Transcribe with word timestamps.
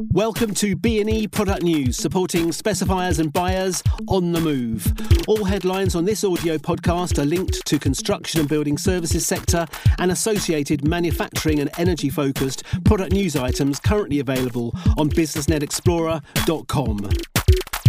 Welcome 0.00 0.54
to 0.54 0.76
BNE 0.76 1.30
Product 1.30 1.62
News, 1.62 1.96
supporting 1.96 2.48
specifiers 2.48 3.20
and 3.20 3.32
buyers 3.32 3.80
on 4.08 4.32
the 4.32 4.40
move. 4.40 4.92
All 5.28 5.44
headlines 5.44 5.94
on 5.94 6.04
this 6.04 6.24
audio 6.24 6.58
podcast 6.58 7.22
are 7.22 7.24
linked 7.24 7.64
to 7.66 7.78
construction 7.78 8.40
and 8.40 8.48
building 8.48 8.76
services 8.76 9.24
sector 9.24 9.68
and 10.00 10.10
associated 10.10 10.84
manufacturing 10.84 11.60
and 11.60 11.70
energy 11.78 12.10
focused 12.10 12.64
product 12.84 13.12
news 13.12 13.36
items 13.36 13.78
currently 13.78 14.18
available 14.18 14.74
on 14.98 15.08
businessnetexplorer.com. 15.10 17.10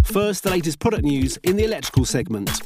First, 0.04 0.44
the 0.44 0.52
latest 0.52 0.80
product 0.80 1.04
news 1.04 1.38
in 1.38 1.56
the 1.56 1.64
electrical 1.64 2.06
segment. 2.06 2.62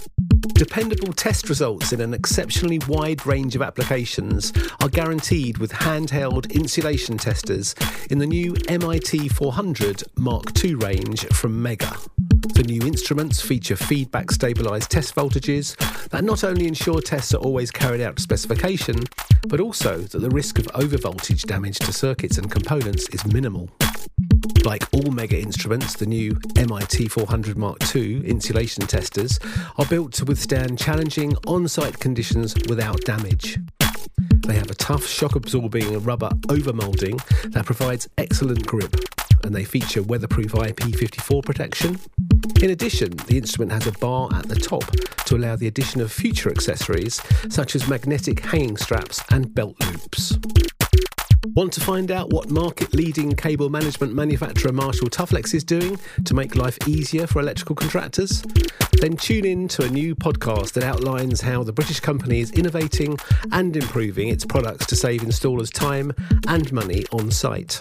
Dependable 0.54 1.14
test 1.14 1.50
results 1.50 1.94
in 1.94 2.02
an 2.02 2.14
exceptionally 2.14 2.80
wide 2.88 3.26
range 3.26 3.56
of 3.56 3.62
applications 3.62 4.54
are 4.82 4.90
guaranteed 4.90 5.58
with 5.58 5.72
handheld 5.72 6.52
insulation 6.52 7.18
testers 7.18 7.74
in 8.10 8.20
the 8.20 8.28
new 8.28 8.56
MIT 8.68 9.30
400 9.30 10.04
Mark 10.18 10.64
II 10.64 10.76
range 10.76 11.26
from 11.28 11.64
Megger. 11.64 11.98
The 12.54 12.64
new 12.64 12.82
instruments 12.82 13.42
feature 13.42 13.76
feedback 13.76 14.28
stabilised 14.28 14.90
test 14.90 15.16
voltages 15.16 15.78
that 16.10 16.24
not 16.24 16.44
only 16.44 16.68
ensure 16.68 17.02
tests 17.02 17.34
are 17.34 17.38
always 17.38 17.72
carried 17.72 18.02
out 18.02 18.18
to 18.18 18.22
specification, 18.22 18.98
but 19.48 19.60
also 19.60 20.00
that 20.00 20.20
the 20.20 20.30
risk 20.30 20.60
of 20.60 20.66
overvoltage 20.68 21.44
damage 21.44 21.80
to 21.80 21.94
circuits 21.94 22.38
and 22.38 22.52
components 22.52 23.08
is 23.10 23.26
minimal. 23.26 23.70
Like 24.64 24.84
all 24.94 25.12
Megger 25.12 25.42
instruments, 25.42 25.96
the 25.96 26.06
new 26.06 26.40
MIT 26.58 27.08
400 27.08 27.58
Mark 27.58 27.96
II 27.96 28.26
insulation 28.28 28.86
testers 28.88 29.40
are 29.78 29.86
built 29.86 30.14
to 30.14 30.26
withstand 30.26 30.78
challenging 30.78 31.36
on 31.48 31.68
site 31.68 32.00
conditions 32.00 32.56
without 32.68 33.02
damage. 33.02 33.58
They 34.46 34.56
have 34.56 34.70
a 34.70 34.76
tough 34.76 35.06
shock 35.06 35.36
absorbing 35.36 36.04
rubber 36.04 36.30
overmoulding 36.48 37.22
that 37.52 37.66
provides 37.66 38.08
excellent 38.18 38.66
grip, 38.66 38.96
and 39.44 39.56
they 39.56 39.64
feature 39.64 40.04
weatherproof 40.04 40.52
IP54 40.52 41.44
protection. 41.44 42.00
In 42.62 42.72
addition, 42.72 43.12
the 43.28 43.38
instrument 43.38 43.72
has 43.72 43.88
a 43.88 43.92
bar 43.94 44.30
at 44.34 44.50
the 44.50 44.56
top 44.56 44.84
to 45.26 45.36
allow 45.36 45.56
the 45.56 45.68
addition 45.68 46.02
of 46.02 46.12
future 46.12 46.50
accessories 46.50 47.22
such 47.50 47.76
as 47.76 47.88
magnetic 47.88 48.40
hanging 48.42 48.76
straps 48.76 49.22
and 49.32 49.54
belt 49.54 49.76
loops. 49.86 50.38
Want 51.56 51.74
to 51.74 51.82
find 51.82 52.12
out 52.12 52.30
what 52.30 52.50
market 52.50 52.94
leading 52.94 53.36
cable 53.36 53.70
management 53.70 54.14
manufacturer 54.14 54.72
Marshall 54.72 55.10
Tufflex 55.10 55.54
is 55.54 55.64
doing 55.64 55.98
to 56.26 56.34
make 56.34 56.56
life 56.56 56.78
easier 56.88 57.28
for 57.28 57.40
electrical 57.40 57.76
contractors? 57.76 58.44
Then 59.02 59.16
tune 59.18 59.46
in 59.46 59.68
to 59.70 59.86
a 59.86 59.90
new 59.90 60.16
podcast 60.16 60.74
that 60.74 60.84
outlines 60.84 61.42
how 61.42 61.64
the 61.64 61.74
British 61.74 62.00
company 62.00 62.42
is 62.42 62.52
innovating 62.52 63.18
and 63.52 63.76
improving 63.76 64.30
its 64.30 64.46
products 64.46 64.86
to 64.88 64.96
save 64.96 65.22
installers 65.22 65.74
time 65.74 66.14
and 66.48 66.72
money 66.72 67.06
on 67.12 67.32
site. 67.32 67.80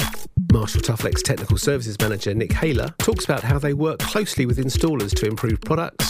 Marshall 0.52 0.80
Tufflex 0.80 1.22
Technical 1.22 1.58
Services 1.58 1.98
Manager 2.00 2.32
Nick 2.34 2.52
Haler 2.52 2.94
talks 2.98 3.24
about 3.24 3.42
how 3.42 3.58
they 3.58 3.74
work 3.74 3.98
closely 3.98 4.46
with 4.46 4.58
installers 4.58 5.14
to 5.16 5.26
improve 5.26 5.60
products, 5.60 6.07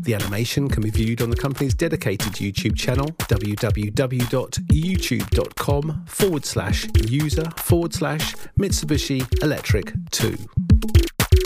The 0.00 0.14
animation 0.14 0.68
can 0.68 0.82
be 0.82 0.90
viewed 0.90 1.22
on 1.22 1.30
the 1.30 1.36
company's 1.36 1.74
dedicated 1.74 2.32
YouTube 2.34 2.76
channel, 2.76 3.06
www.youtube.com 3.06 6.04
forward 6.06 6.44
slash 6.44 6.86
user 7.08 7.48
forward 7.56 7.94
slash 7.94 8.34
Mitsubishi 8.58 9.42
Electric 9.42 9.92
2. 10.10 10.36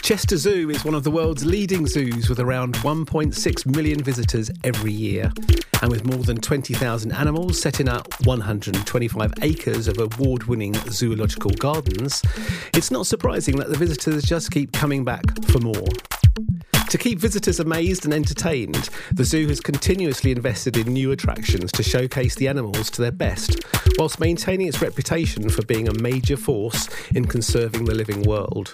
Chester 0.02 0.36
Zoo 0.36 0.68
is 0.68 0.84
one 0.84 0.96
of 0.96 1.04
the 1.04 1.12
world's 1.12 1.44
leading 1.44 1.86
zoos 1.86 2.28
with 2.28 2.40
around 2.40 2.74
1.6 2.78 3.66
million 3.66 4.02
visitors 4.02 4.50
every 4.64 4.90
year. 4.90 5.30
And 5.80 5.92
with 5.92 6.04
more 6.04 6.24
than 6.24 6.38
20,000 6.38 7.12
animals 7.12 7.60
setting 7.60 7.88
up 7.88 8.12
125 8.26 9.32
acres 9.42 9.86
of 9.86 9.98
award 9.98 10.44
winning 10.44 10.74
zoological 10.90 11.52
gardens, 11.52 12.20
it's 12.74 12.90
not 12.90 13.06
surprising 13.06 13.54
that 13.58 13.68
the 13.68 13.78
visitors 13.78 14.24
just 14.24 14.50
keep 14.50 14.72
coming 14.72 15.04
back 15.04 15.22
for 15.44 15.60
more. 15.60 15.86
To 16.90 16.98
keep 16.98 17.20
visitors 17.20 17.60
amazed 17.60 18.04
and 18.04 18.12
entertained, 18.12 18.90
the 19.12 19.24
zoo 19.24 19.46
has 19.46 19.60
continuously 19.60 20.32
invested 20.32 20.76
in 20.76 20.92
new 20.92 21.12
attractions 21.12 21.70
to 21.72 21.84
showcase 21.84 22.34
the 22.34 22.48
animals 22.48 22.90
to 22.90 23.02
their 23.02 23.12
best, 23.12 23.64
whilst 23.96 24.18
maintaining 24.18 24.66
its 24.66 24.82
reputation 24.82 25.48
for 25.48 25.64
being 25.64 25.88
a 25.88 25.94
major 26.02 26.36
force 26.36 26.88
in 27.14 27.24
conserving 27.24 27.84
the 27.84 27.94
living 27.94 28.22
world. 28.22 28.72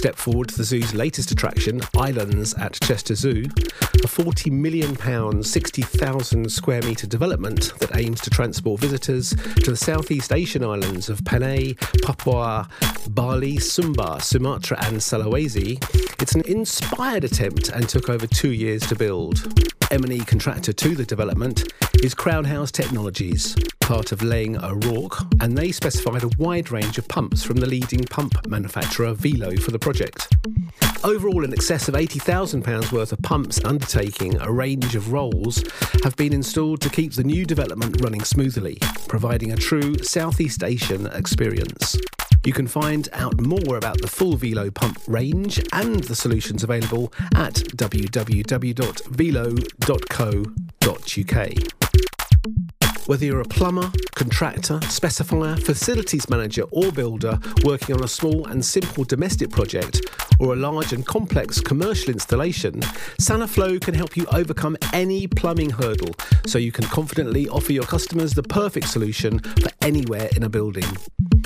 Step 0.00 0.16
forward 0.16 0.48
to 0.48 0.56
the 0.56 0.64
zoo's 0.64 0.94
latest 0.94 1.30
attraction, 1.30 1.78
Islands 1.94 2.54
at 2.54 2.72
Chester 2.80 3.14
Zoo, 3.14 3.44
a 3.96 4.08
£40 4.08 4.50
million, 4.50 5.42
60,000 5.42 6.50
square 6.50 6.80
metre 6.80 7.06
development 7.06 7.78
that 7.80 7.94
aims 7.94 8.22
to 8.22 8.30
transport 8.30 8.80
visitors 8.80 9.34
to 9.62 9.72
the 9.72 9.76
Southeast 9.76 10.32
Asian 10.32 10.64
islands 10.64 11.10
of 11.10 11.22
Panay, 11.26 11.74
Papua, 12.02 12.66
Bali, 13.10 13.58
Sumba, 13.58 14.22
Sumatra, 14.22 14.82
and 14.86 14.96
Sulawesi. 14.96 15.76
It's 16.22 16.34
an 16.34 16.46
inspired 16.46 17.24
attempt 17.24 17.68
and 17.68 17.86
took 17.86 18.08
over 18.08 18.26
two 18.26 18.52
years 18.52 18.86
to 18.86 18.96
build. 18.96 19.79
M&E 19.90 20.20
contractor 20.20 20.72
to 20.72 20.94
the 20.94 21.04
development 21.04 21.72
is 22.02 22.14
Crown 22.14 22.44
House 22.44 22.70
Technologies, 22.70 23.56
part 23.80 24.12
of 24.12 24.22
Laing 24.22 24.56
O'Rourke, 24.62 25.18
and 25.40 25.58
they 25.58 25.72
specified 25.72 26.22
a 26.22 26.30
wide 26.38 26.70
range 26.70 26.96
of 26.96 27.08
pumps 27.08 27.42
from 27.42 27.56
the 27.56 27.66
leading 27.66 28.04
pump 28.04 28.46
manufacturer 28.46 29.14
Wilo 29.14 29.60
for 29.60 29.72
the 29.72 29.78
project. 29.80 30.28
Overall, 31.02 31.44
in 31.44 31.52
excess 31.52 31.88
of 31.88 31.94
£80,000 31.94 32.92
worth 32.92 33.10
of 33.10 33.20
pumps 33.22 33.64
undertaking 33.64 34.40
a 34.40 34.52
range 34.52 34.94
of 34.94 35.12
roles 35.12 35.64
have 36.04 36.14
been 36.14 36.32
installed 36.32 36.80
to 36.82 36.88
keep 36.88 37.14
the 37.14 37.24
new 37.24 37.44
development 37.44 38.00
running 38.00 38.22
smoothly, 38.22 38.78
providing 39.08 39.52
a 39.52 39.56
true 39.56 39.98
Southeast 40.04 40.62
Asian 40.62 41.06
experience. 41.06 41.96
You 42.44 42.52
can 42.54 42.66
find 42.66 43.08
out 43.12 43.40
more 43.40 43.76
about 43.76 44.00
the 44.00 44.08
full 44.08 44.36
Wilo 44.36 44.70
pump 44.74 44.98
range 45.06 45.62
and 45.72 46.02
the 46.04 46.14
solutions 46.14 46.62
available 46.64 47.12
at 47.34 47.54
www.wilo.co.uk. 47.54 48.50
Whether 53.06 53.24
you're 53.26 53.40
a 53.40 53.44
plumber, 53.44 53.90
contractor, 54.14 54.78
specifier, 54.78 55.60
facilities 55.60 56.30
manager, 56.30 56.62
or 56.70 56.92
builder 56.92 57.38
working 57.64 57.96
on 57.96 58.04
a 58.04 58.08
small 58.08 58.46
and 58.46 58.64
simple 58.64 59.04
domestic 59.04 59.50
project 59.50 60.00
or 60.38 60.52
a 60.54 60.56
large 60.56 60.92
and 60.92 61.04
complex 61.04 61.60
commercial 61.60 62.12
installation, 62.12 62.80
Saniflo 63.20 63.80
can 63.80 63.94
help 63.94 64.16
you 64.16 64.26
overcome 64.32 64.76
any 64.92 65.26
plumbing 65.26 65.70
hurdle 65.70 66.14
so 66.46 66.58
you 66.58 66.72
can 66.72 66.84
confidently 66.84 67.48
offer 67.48 67.72
your 67.72 67.84
customers 67.84 68.32
the 68.32 68.44
perfect 68.44 68.88
solution 68.88 69.40
for 69.40 69.70
anywhere 69.82 70.28
in 70.36 70.44
a 70.44 70.48
building. 70.48 70.86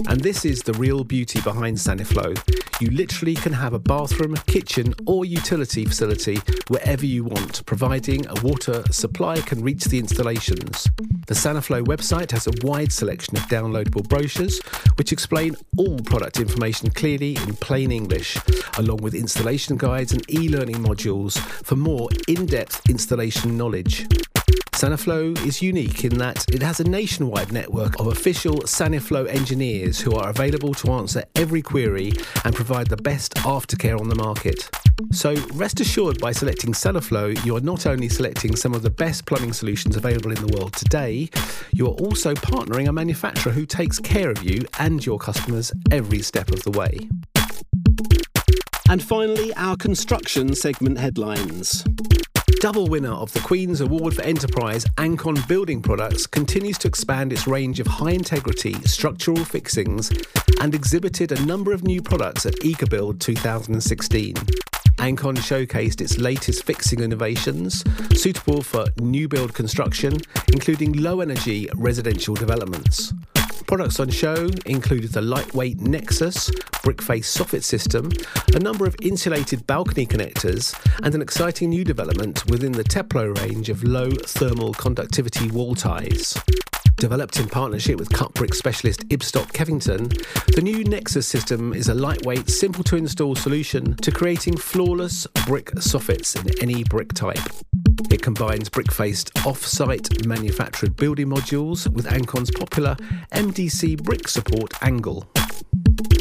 And 0.09 0.21
this 0.21 0.45
is 0.45 0.61
the 0.61 0.75
real 0.75 1.03
beauty 1.03 1.41
behind 1.41 1.77
Saniflo. 1.77 2.37
You 2.81 2.91
literally 2.91 3.35
can 3.35 3.53
have 3.53 3.73
a 3.73 3.79
bathroom, 3.79 4.37
kitchen, 4.47 4.95
or 5.07 5.25
utility 5.25 5.85
facility 5.85 6.39
wherever 6.69 7.07
you 7.07 7.25
want, 7.25 7.65
providing 7.67 8.27
a 8.29 8.35
water 8.43 8.83
supply 8.91 9.41
can 9.41 9.63
reach 9.63 9.85
the 9.85 9.99
installations. 9.99 10.89
The 11.27 11.35
Saniflo 11.35 11.85
website 11.85 12.31
has 12.33 12.47
a 12.47 12.53
wide 12.63 12.93
selection 12.93 13.37
of 13.37 13.45
downloadable 13.45 14.09
brochures 14.09 14.61
which 14.97 15.13
explain 15.13 15.57
all 15.77 15.99
product 16.01 16.39
information 16.39 16.91
clearly 16.91 17.37
in 17.37 17.55
plain 17.55 17.91
English, 17.91 18.37
along 18.79 18.99
with 18.99 19.15
installation 19.15 19.77
guides 19.77 20.13
and 20.13 20.29
e 20.31 20.49
learning 20.49 20.77
modules 20.77 21.39
for 21.39 21.77
more 21.77 22.09
in 22.29 22.47
depth 22.47 22.89
installation 22.89 23.57
knowledge. 23.57 24.07
Saniflo 24.85 25.35
is 25.47 25.63
unique 25.63 26.05
in 26.05 26.19
that 26.19 26.45
it 26.55 26.61
has 26.61 26.79
a 26.79 26.85
nationwide 26.85 27.51
network 27.51 27.99
of 27.99 28.09
official 28.09 28.57
Saniflo 28.65 29.27
engineers 29.29 29.99
who 29.99 30.15
are 30.15 30.29
available 30.29 30.75
to 30.75 30.93
answer 30.93 31.25
every 31.37 31.63
query 31.63 32.13
and 32.45 32.55
provide 32.55 32.89
the 32.89 32.99
best 32.99 33.33
aftercare 33.37 33.99
on 33.99 34.11
the 34.11 34.15
market. 34.15 34.69
So 35.11 35.37
rest 35.55 35.81
assured 35.81 36.21
by 36.21 36.33
selecting 36.33 36.75
Saniflo, 36.75 37.43
you 37.47 37.57
are 37.57 37.63
not 37.63 37.87
only 37.87 38.11
selecting 38.11 38.57
some 38.57 38.75
of 38.75 38.83
the 38.83 38.91
best 38.91 39.25
plumbing 39.25 39.55
solutions 39.55 39.97
available 39.97 40.33
in 40.33 40.47
the 40.47 40.55
world 40.55 40.75
today, 40.75 41.31
you 41.73 41.87
are 41.87 41.95
also 41.95 42.35
partnering 42.35 42.87
a 42.87 42.93
manufacturer 42.93 43.53
who 43.53 43.65
takes 43.65 43.99
care 43.99 44.31
of 44.31 44.43
you 44.43 44.67
and 44.79 45.07
your 45.07 45.19
customers 45.19 45.73
every 45.93 46.21
step 46.21 46.51
of 46.51 46.63
the 46.63 46.71
way. 46.73 47.09
And 48.91 49.03
finally, 49.03 49.55
our 49.55 49.79
construction 49.79 50.55
segment 50.55 50.99
headlines. 50.99 51.87
Double 52.65 52.87
winner 52.87 53.13
of 53.13 53.31
the 53.35 53.41
Queen's 53.41 53.83
Award 53.83 54.15
for 54.15 54.23
Enterprise, 54.23 54.87
Ancon 54.97 55.47
Building 55.47 55.83
Products 55.83 56.27
continues 56.27 56.79
to 56.79 56.89
expand 56.89 57.31
its 57.31 57.47
range 57.47 57.79
of 57.79 57.87
high 57.87 58.13
integrity 58.13 58.73
structural 58.85 59.45
fixings 59.45 60.11
and 60.63 60.75
exhibited 60.75 61.31
a 61.31 61.45
number 61.45 61.75
of 61.75 61.85
new 61.85 62.01
products 62.01 62.47
at 62.47 62.55
EcoBuild 62.61 63.21
2016. 63.21 64.37
Ancon 64.97 65.37
showcased 65.37 66.01
its 66.01 66.17
latest 66.17 66.65
fixing 66.65 67.01
innovations, 67.01 67.85
suitable 68.19 68.63
for 68.63 68.87
new 68.99 69.29
build 69.29 69.53
construction, 69.53 70.17
including 70.55 70.95
low 70.95 71.21
energy 71.21 71.69
residential 71.75 72.35
developments. 72.35 73.13
Products 73.77 73.99
on 73.99 74.09
show 74.09 74.49
included 74.67 75.11
the 75.11 75.21
lightweight 75.21 75.81
Nexus 75.81 76.49
brick 76.85 77.03
face 77.03 77.37
soffit 77.37 77.65
system, 77.65 78.09
a 78.55 78.61
number 78.61 78.87
of 78.87 78.95
insulated 79.03 79.67
balcony 79.67 80.07
connectors, 80.07 80.73
and 81.03 81.13
an 81.13 81.21
exciting 81.21 81.71
new 81.71 81.83
development 81.83 82.49
within 82.49 82.71
the 82.71 82.85
Teplo 82.85 83.37
range 83.39 83.71
of 83.71 83.83
low 83.83 84.11
thermal 84.11 84.75
conductivity 84.75 85.51
wall 85.51 85.75
ties. 85.75 86.39
Developed 86.99 87.41
in 87.41 87.49
partnership 87.49 87.99
with 87.99 88.11
cut 88.11 88.33
brick 88.35 88.55
specialist 88.55 89.09
Ibstock 89.09 89.51
Kevington, 89.53 90.07
the 90.55 90.63
new 90.63 90.85
Nexus 90.85 91.27
system 91.27 91.73
is 91.73 91.89
a 91.89 91.95
lightweight, 91.95 92.49
simple 92.49 92.85
to 92.85 92.95
install 92.95 93.35
solution 93.35 93.97
to 93.97 94.13
creating 94.13 94.57
flawless 94.57 95.27
brick 95.49 95.73
soffits 95.73 96.41
in 96.41 96.63
any 96.63 96.85
brick 96.85 97.13
type. 97.13 97.43
It 98.11 98.23
combines 98.23 98.69
brick 98.69 98.93
faced 98.93 99.31
off 99.47 99.65
site 99.65 100.27
manufactured 100.27 100.97
building 100.97 101.29
modules 101.29 101.89
with 101.93 102.07
Ancon's 102.07 102.51
popular 102.51 102.97
MDC 103.33 104.03
brick 104.03 104.29
support 104.29 104.73
angle. 104.83 105.29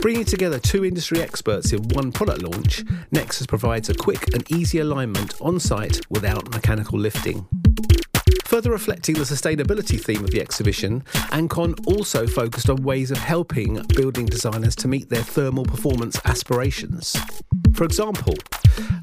Bringing 0.01 0.25
together 0.25 0.59
two 0.59 0.83
industry 0.83 1.21
experts 1.21 1.71
in 1.71 1.81
one 1.89 2.11
product 2.11 2.41
launch, 2.41 2.83
Nexus 3.11 3.47
provides 3.47 3.89
a 3.89 3.93
quick 3.93 4.33
and 4.33 4.49
easy 4.51 4.79
alignment 4.79 5.33
on 5.39 5.59
site 5.59 6.01
without 6.09 6.51
mechanical 6.51 6.99
lifting. 6.99 7.45
Further 8.45 8.71
reflecting 8.71 9.15
the 9.15 9.21
sustainability 9.21 9.99
theme 9.99 10.23
of 10.23 10.31
the 10.31 10.41
exhibition, 10.41 11.01
Ancon 11.31 11.73
also 11.87 12.27
focused 12.27 12.69
on 12.69 12.83
ways 12.83 13.11
of 13.11 13.17
helping 13.17 13.81
building 13.95 14.25
designers 14.25 14.75
to 14.75 14.87
meet 14.87 15.09
their 15.09 15.23
thermal 15.23 15.65
performance 15.65 16.19
aspirations. 16.25 17.15
For 17.73 17.85
example, 17.85 18.35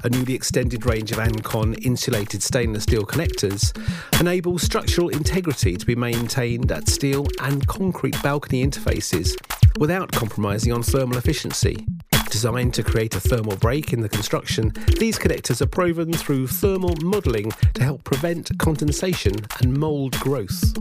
a 0.03 0.09
newly 0.09 0.33
extended 0.33 0.85
range 0.85 1.11
of 1.11 1.17
Ancon 1.17 1.77
insulated 1.85 2.41
stainless 2.41 2.83
steel 2.83 3.03
connectors 3.03 3.75
enables 4.19 4.63
structural 4.63 5.09
integrity 5.09 5.75
to 5.75 5.85
be 5.85 5.95
maintained 5.95 6.71
at 6.71 6.87
steel 6.87 7.25
and 7.41 7.65
concrete 7.67 8.15
balcony 8.23 8.65
interfaces 8.65 9.35
without 9.77 10.11
compromising 10.11 10.71
on 10.71 10.83
thermal 10.83 11.17
efficiency. 11.17 11.85
Designed 12.29 12.73
to 12.75 12.83
create 12.83 13.13
a 13.15 13.19
thermal 13.19 13.57
break 13.57 13.91
in 13.91 13.99
the 13.99 14.09
construction, 14.09 14.71
these 14.97 15.19
connectors 15.19 15.61
are 15.61 15.67
proven 15.67 16.13
through 16.13 16.47
thermal 16.47 16.95
modelling 17.01 17.51
to 17.73 17.83
help 17.83 18.05
prevent 18.05 18.57
condensation 18.57 19.35
and 19.59 19.77
mould 19.77 20.17
growth. 20.19 20.73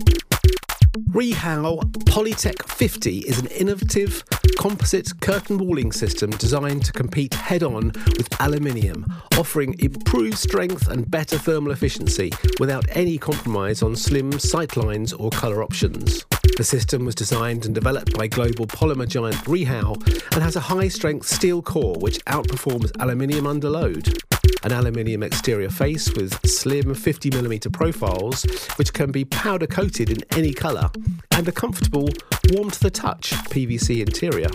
Rehau 1.11 1.81
Polytec 2.05 2.63
50 2.69 3.19
is 3.19 3.41
an 3.41 3.47
innovative 3.49 4.23
composite 4.61 5.19
curtain 5.23 5.57
walling 5.57 5.91
system 5.91 6.29
designed 6.33 6.85
to 6.85 6.93
compete 6.93 7.33
head 7.33 7.63
on 7.63 7.87
with 8.19 8.29
aluminium, 8.41 9.07
offering 9.39 9.75
improved 9.79 10.37
strength 10.37 10.87
and 10.89 11.11
better 11.11 11.39
thermal 11.39 11.73
efficiency 11.73 12.31
without 12.59 12.85
any 12.91 13.17
compromise 13.17 13.83
on 13.83 13.97
slim 13.97 14.31
sightlines 14.33 15.19
or 15.19 15.31
colour 15.31 15.63
options. 15.63 16.27
The 16.59 16.65
system 16.65 17.07
was 17.07 17.15
designed 17.15 17.65
and 17.65 17.75
developed 17.75 18.19
by 18.19 18.27
global 18.27 18.67
polymer 18.67 19.09
giant 19.09 19.37
Rehau 19.47 19.97
and 20.35 20.43
has 20.43 20.57
a 20.57 20.61
high 20.61 20.89
strength 20.89 21.27
steel 21.27 21.63
core 21.63 21.97
which 21.99 22.23
outperforms 22.27 22.93
aluminium 23.01 23.47
under 23.47 23.71
load. 23.71 24.23
An 24.63 24.73
aluminium 24.73 25.23
exterior 25.23 25.71
face 25.71 26.13
with 26.13 26.39
slim 26.47 26.95
50mm 26.95 27.73
profiles, 27.73 28.45
which 28.77 28.93
can 28.93 29.11
be 29.11 29.25
powder 29.25 29.67
coated 29.67 30.11
in 30.11 30.19
any 30.37 30.53
colour, 30.53 30.91
and 31.31 31.49
a 31.49 31.53
comfortable, 31.53 32.11
warm 32.51 32.71
to 32.71 32.81
the 32.81 32.91
touch 32.91 33.31
PVC 33.51 34.01
interior. 34.01 34.49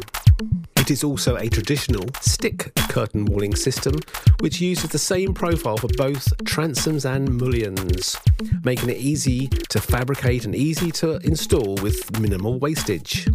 It 0.78 0.92
is 0.92 1.04
also 1.04 1.36
a 1.38 1.48
traditional 1.48 2.04
stick 2.20 2.72
curtain 2.90 3.26
walling 3.26 3.56
system, 3.56 3.96
which 4.40 4.60
uses 4.62 4.90
the 4.90 5.00
same 5.00 5.34
profile 5.34 5.78
for 5.78 5.88
both 5.98 6.26
transoms 6.44 7.10
and 7.10 7.38
mullions, 7.38 8.18
making 8.64 8.90
it 8.90 8.98
easy 8.98 9.48
to 9.48 9.80
fabricate 9.80 10.46
and 10.46 10.56
easy 10.56 10.92
to 10.92 11.18
install 11.26 11.76
with 11.76 12.20
minimal 12.20 12.60
wastage. 12.60 13.28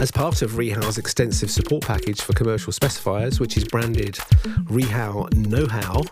As 0.00 0.10
part 0.10 0.40
of 0.40 0.52
Rehau's 0.52 0.96
extensive 0.96 1.50
support 1.50 1.84
package 1.84 2.22
for 2.22 2.32
commercial 2.32 2.72
specifiers, 2.72 3.38
which 3.38 3.56
is 3.56 3.64
branded 3.64 4.14
Rehau 4.64 5.32
Know 5.34 5.66
How, 5.66 6.02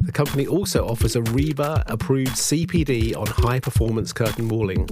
the 0.00 0.12
company 0.12 0.46
also 0.46 0.86
offers 0.86 1.14
a 1.14 1.20
RIBA 1.20 1.84
approved 1.86 2.32
CPD 2.32 3.14
on 3.14 3.26
high 3.26 3.60
performance 3.60 4.12
curtain 4.12 4.48
walling. 4.48 4.88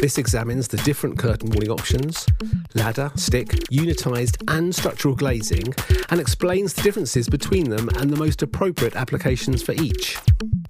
This 0.00 0.18
examines 0.18 0.68
the 0.68 0.76
different 0.78 1.18
curtain 1.18 1.50
walling 1.50 1.70
options, 1.70 2.26
ladder, 2.74 3.10
stick, 3.14 3.48
unitized, 3.72 4.36
and 4.48 4.74
structural 4.74 5.14
glazing, 5.14 5.74
and 6.10 6.20
explains 6.20 6.74
the 6.74 6.82
differences 6.82 7.28
between 7.28 7.70
them 7.70 7.88
and 7.96 8.10
the 8.10 8.16
most 8.16 8.42
appropriate 8.42 8.94
applications 8.94 9.62
for 9.62 9.72
each. 9.72 10.18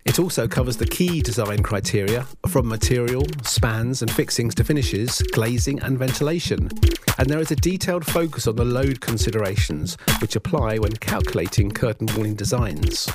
It 0.05 0.21
also 0.21 0.47
covers 0.47 0.77
the 0.77 0.87
key 0.87 1.21
design 1.21 1.63
criteria 1.63 2.25
from 2.49 2.69
material, 2.69 3.27
spans, 3.43 4.01
and 4.01 4.11
fixings 4.11 4.55
to 4.55 4.65
finishes, 4.65 5.21
glazing, 5.33 5.81
and 5.81 5.99
ventilation. 5.99 6.71
And 7.19 7.29
there 7.29 7.41
is 7.41 7.51
a 7.51 7.57
detailed 7.57 8.07
focus 8.07 8.47
on 8.47 8.57
the 8.57 8.65
load 8.65 9.01
considerations 9.01 9.97
which 10.21 10.37
apply 10.37 10.79
when 10.79 10.93
calculating 10.93 11.71
curtain 11.71 12.09
walling 12.17 12.35
designs. 12.35 13.09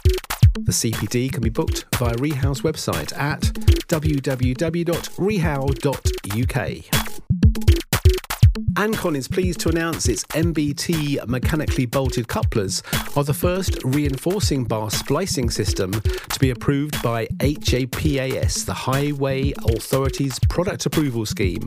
The 0.53 0.71
CPD 0.71 1.31
can 1.31 1.41
be 1.41 1.49
booked 1.49 1.85
via 1.95 2.13
Rehau's 2.15 2.61
website 2.61 3.17
at 3.17 3.41
www.rehau.uk. 3.87 4.91
Ancon 8.73 9.15
is 9.15 9.27
pleased 9.27 9.59
to 9.61 9.69
announce 9.69 10.07
its 10.07 10.23
MBT 10.25 11.27
mechanically 11.27 11.85
bolted 11.85 12.27
couplers 12.27 12.81
are 13.15 13.23
the 13.23 13.33
first 13.33 13.83
reinforcing 13.83 14.63
bar 14.63 14.89
splicing 14.89 15.49
system 15.49 15.91
to 15.91 16.39
be 16.39 16.49
approved 16.49 17.01
by 17.01 17.27
HAPAS, 17.39 18.65
the 18.65 18.73
Highway 18.73 19.53
Authority's 19.65 20.39
product 20.49 20.85
approval 20.85 21.25
scheme. 21.25 21.65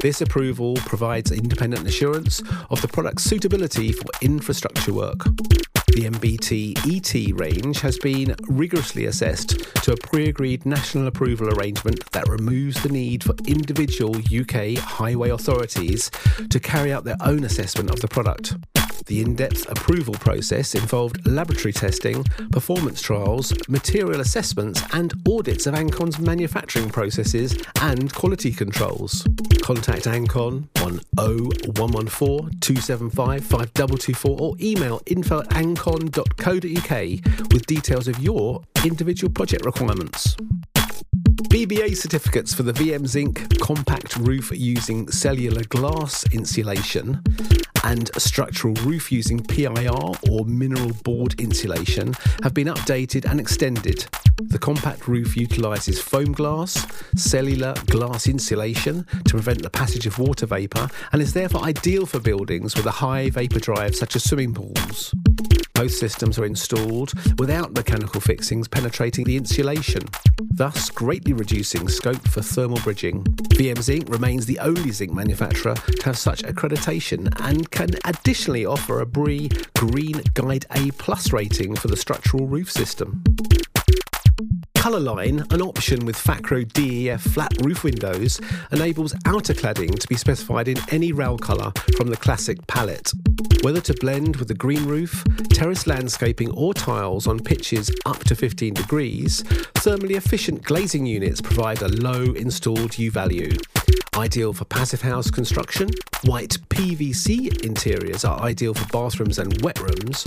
This 0.00 0.20
approval 0.20 0.74
provides 0.76 1.30
independent 1.30 1.86
assurance 1.86 2.42
of 2.70 2.80
the 2.82 2.88
product's 2.88 3.24
suitability 3.24 3.92
for 3.92 4.06
infrastructure 4.22 4.92
work. 4.92 5.24
The 5.94 6.10
MBT 6.10 6.74
ET 6.90 7.38
range 7.38 7.78
has 7.78 7.96
been 7.98 8.34
rigorously 8.48 9.04
assessed 9.04 9.50
to 9.84 9.92
a 9.92 9.96
pre 9.96 10.28
agreed 10.28 10.66
national 10.66 11.06
approval 11.06 11.48
arrangement 11.50 12.10
that 12.10 12.26
removes 12.26 12.82
the 12.82 12.88
need 12.88 13.22
for 13.22 13.36
individual 13.46 14.16
UK 14.16 14.76
highway 14.76 15.30
authorities 15.30 16.10
to 16.50 16.58
carry 16.58 16.92
out 16.92 17.04
their 17.04 17.16
own 17.20 17.44
assessment 17.44 17.90
of 17.90 18.00
the 18.00 18.08
product. 18.08 18.56
The 19.06 19.20
in 19.20 19.34
depth 19.34 19.70
approval 19.70 20.14
process 20.14 20.74
involved 20.74 21.26
laboratory 21.26 21.72
testing, 21.72 22.24
performance 22.50 23.02
trials, 23.02 23.52
material 23.68 24.20
assessments, 24.20 24.82
and 24.92 25.12
audits 25.28 25.66
of 25.66 25.74
Ancon's 25.74 26.18
manufacturing 26.18 26.90
processes 26.90 27.56
and 27.82 28.12
quality 28.14 28.52
controls. 28.52 29.26
Contact 29.62 30.04
Ancon 30.04 30.68
on 30.82 31.00
0114 31.16 32.50
275 32.60 33.44
5224 33.44 34.40
or 34.40 34.54
email 34.60 35.00
info 35.06 35.40
at 35.40 35.48
ancon.co.uk 35.50 37.52
with 37.52 37.66
details 37.66 38.08
of 38.08 38.18
your 38.20 38.62
individual 38.84 39.32
project 39.32 39.64
requirements. 39.64 40.36
BBA 41.34 41.96
certificates 41.96 42.54
for 42.54 42.62
the 42.62 42.72
VM 42.72 43.06
Zinc 43.06 43.58
compact 43.60 44.16
roof 44.16 44.50
using 44.52 45.10
cellular 45.10 45.62
glass 45.64 46.24
insulation 46.32 47.22
and 47.82 48.10
structural 48.16 48.74
roof 48.82 49.10
using 49.10 49.42
PIR 49.42 49.90
or 50.30 50.44
mineral 50.46 50.92
board 51.02 51.38
insulation 51.40 52.14
have 52.42 52.54
been 52.54 52.68
updated 52.68 53.28
and 53.30 53.40
extended. 53.40 54.06
The 54.42 54.58
compact 54.58 55.08
roof 55.08 55.36
utilises 55.36 56.00
Foamglas, 56.00 57.18
cellular 57.18 57.74
glass 57.86 58.26
insulation 58.26 59.06
to 59.24 59.30
prevent 59.30 59.62
the 59.62 59.70
passage 59.70 60.06
of 60.06 60.18
water 60.18 60.46
vapour 60.46 60.88
and 61.12 61.20
is 61.20 61.32
therefore 61.32 61.64
ideal 61.64 62.06
for 62.06 62.20
buildings 62.20 62.74
with 62.76 62.86
a 62.86 62.90
high 62.90 63.30
vapour 63.30 63.60
drive 63.60 63.94
such 63.94 64.16
as 64.16 64.24
swimming 64.24 64.54
pools. 64.54 65.13
Most 65.84 66.00
systems 66.00 66.38
are 66.38 66.46
installed 66.46 67.12
without 67.38 67.74
mechanical 67.74 68.18
fixings 68.18 68.66
penetrating 68.66 69.26
the 69.26 69.36
insulation, 69.36 70.00
thus 70.54 70.88
greatly 70.88 71.34
reducing 71.34 71.88
scope 71.88 72.26
for 72.26 72.40
thermal 72.40 72.78
bridging. 72.78 73.22
VM 73.52 73.82
Zinc 73.82 74.08
remains 74.08 74.46
the 74.46 74.58
only 74.60 74.92
zinc 74.92 75.12
manufacturer 75.12 75.74
to 75.74 76.04
have 76.06 76.16
such 76.16 76.42
accreditation 76.42 77.30
and 77.42 77.70
can 77.70 77.90
additionally 78.06 78.64
offer 78.64 79.00
a 79.00 79.04
BRE 79.04 79.48
Green 79.74 80.22
Guide 80.32 80.64
A 80.70 80.90
Plus 80.92 81.34
rating 81.34 81.76
for 81.76 81.88
the 81.88 81.98
structural 81.98 82.46
roof 82.46 82.72
system. 82.72 83.22
Colourline, 84.84 85.50
an 85.50 85.62
option 85.62 86.04
with 86.04 86.14
Fakro 86.14 86.70
DEF 86.74 87.18
flat 87.18 87.50
roof 87.62 87.84
windows, 87.84 88.38
enables 88.70 89.14
outer 89.24 89.54
cladding 89.54 89.98
to 89.98 90.06
be 90.06 90.14
specified 90.14 90.68
in 90.68 90.76
any 90.90 91.10
RAL 91.10 91.38
colour 91.38 91.72
from 91.96 92.08
the 92.08 92.18
classic 92.18 92.58
palette. 92.66 93.10
Whether 93.62 93.80
to 93.80 93.94
blend 93.94 94.36
with 94.36 94.48
the 94.48 94.54
green 94.54 94.84
roof, 94.84 95.24
terrace 95.48 95.86
landscaping, 95.86 96.50
or 96.50 96.74
tiles 96.74 97.26
on 97.26 97.40
pitches 97.40 97.90
up 98.04 98.18
to 98.24 98.36
15 98.36 98.74
degrees, 98.74 99.42
thermally 99.76 100.16
efficient 100.16 100.62
glazing 100.64 101.06
units 101.06 101.40
provide 101.40 101.80
a 101.80 101.88
low 101.88 102.20
installed 102.34 102.98
U 102.98 103.10
value. 103.10 103.56
Ideal 104.14 104.52
for 104.52 104.66
passive 104.66 105.00
house 105.00 105.30
construction, 105.30 105.88
white 106.24 106.58
PVC 106.68 107.64
interiors 107.64 108.22
are 108.22 108.38
ideal 108.42 108.74
for 108.74 108.86
bathrooms 108.88 109.38
and 109.38 109.62
wet 109.62 109.80
rooms, 109.80 110.26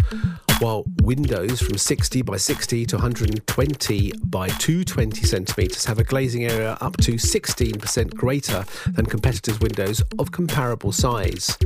while 0.60 0.84
windows 1.04 1.62
from 1.62 1.78
60 1.78 2.22
by 2.24 2.38
60 2.38 2.86
to 2.86 2.96
120 2.96 4.12
by 4.26 4.48
220 4.48 5.26
centimetres 5.26 5.86
have 5.86 6.00
a 6.00 6.04
glazing 6.04 6.46
area 6.46 6.78
up 6.82 6.98
to 6.98 7.14
16% 7.14 8.16
greater 8.16 8.66
than 8.88 9.06
competitors' 9.06 9.60
windows 9.60 10.02
of 10.20 10.32
comparable 10.32 10.92
size. 10.92 11.58